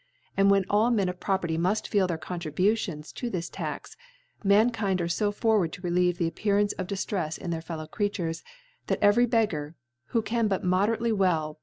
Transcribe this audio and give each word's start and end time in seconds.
and 0.35 0.49
when 0.49 0.65
all 0.67 0.89
Men 0.89 1.09
of 1.09 1.19
Property 1.19 1.59
mult 1.59 1.85
feel 1.85 2.07
their 2.07 2.17
Contriburions 2.17 3.13
to 3.13 3.29
this 3.29 3.51
Tax, 3.51 3.95
Mankind 4.43 4.99
are 4.99 5.07
fo 5.07 5.31
forward 5.31 5.71
to 5.73 5.81
relieve 5.83 6.17
the 6.17 6.25
Appearance 6.27 6.73
of 6.73 6.87
Dif 6.87 6.97
* 6.99 7.05
trefs 7.05 7.37
in 7.37 7.51
th^ir 7.51 7.63
Fellow 7.63 7.85
crcat 7.85 8.17
urea, 8.17 8.33
that, 8.87 8.97
every 8.99 9.27
Beggar, 9.27 9.75
who 10.05 10.23
can 10.23 10.47
but 10.47 10.63
moderately 10.63 11.11
well 11.11 11.53
per*! 11.53 11.59